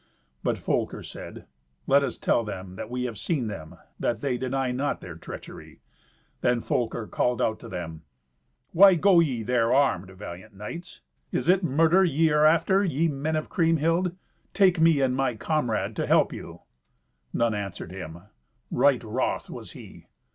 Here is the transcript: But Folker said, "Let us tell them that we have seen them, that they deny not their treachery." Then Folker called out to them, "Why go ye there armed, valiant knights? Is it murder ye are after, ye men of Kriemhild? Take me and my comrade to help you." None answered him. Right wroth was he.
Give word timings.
But 0.41 0.57
Folker 0.57 1.03
said, 1.03 1.45
"Let 1.85 2.03
us 2.03 2.17
tell 2.17 2.43
them 2.43 2.75
that 2.75 2.89
we 2.89 3.03
have 3.03 3.19
seen 3.19 3.45
them, 3.45 3.75
that 3.99 4.19
they 4.19 4.35
deny 4.35 4.71
not 4.71 4.99
their 4.99 5.13
treachery." 5.15 5.79
Then 6.41 6.59
Folker 6.59 7.05
called 7.05 7.39
out 7.39 7.59
to 7.59 7.69
them, 7.69 8.01
"Why 8.71 8.95
go 8.95 9.19
ye 9.19 9.43
there 9.43 9.71
armed, 9.71 10.09
valiant 10.09 10.55
knights? 10.55 11.01
Is 11.31 11.47
it 11.47 11.61
murder 11.63 12.03
ye 12.03 12.31
are 12.31 12.47
after, 12.47 12.83
ye 12.83 13.07
men 13.09 13.35
of 13.35 13.49
Kriemhild? 13.49 14.15
Take 14.55 14.79
me 14.81 15.01
and 15.01 15.15
my 15.15 15.35
comrade 15.35 15.95
to 15.97 16.07
help 16.07 16.33
you." 16.33 16.61
None 17.31 17.53
answered 17.53 17.91
him. 17.91 18.21
Right 18.71 19.03
wroth 19.03 19.51
was 19.51 19.73
he. 19.73 20.07